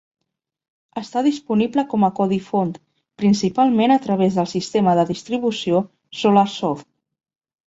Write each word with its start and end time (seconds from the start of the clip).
Està 1.01 1.21
disponible 1.27 1.83
com 1.91 2.07
a 2.07 2.09
codi 2.19 2.39
font, 2.47 2.71
principalment 3.23 3.93
a 3.97 3.99
través 4.07 4.41
del 4.41 4.51
sistema 4.55 4.97
de 5.03 5.05
distribució 5.13 5.85
Solarsoft. 6.23 6.91